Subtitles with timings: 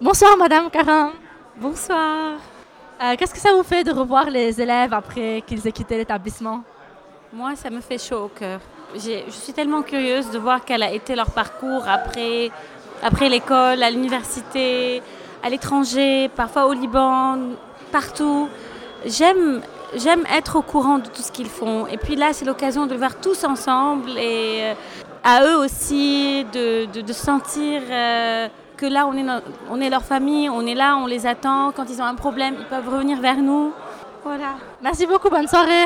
[0.00, 1.12] Bonsoir Madame Carin.
[1.56, 2.34] Bonsoir.
[3.02, 6.62] Euh, Qu'est-ce que ça vous fait de revoir les élèves après qu'ils aient quitté l'établissement?
[7.32, 8.60] Moi, ça me fait chaud au cœur.
[8.94, 12.50] Je suis tellement curieuse de voir quel a été leur parcours après,
[13.02, 15.02] après l'école, à l'université,
[15.42, 17.38] à l'étranger, parfois au Liban,
[17.92, 18.48] partout.
[19.04, 19.60] J'aime,
[19.94, 21.86] j'aime être au courant de tout ce qu'ils font.
[21.86, 24.74] Et puis là, c'est l'occasion de le voir tous ensemble et euh,
[25.22, 28.48] à eux aussi de, de- de sentir euh,
[28.78, 29.26] que là, on est,
[29.70, 31.72] on est leur famille, on est là, on les attend.
[31.72, 33.72] Quand ils ont un problème, ils peuvent revenir vers nous.
[34.24, 34.54] Voilà.
[34.82, 35.84] Merci beaucoup, bonne soirée.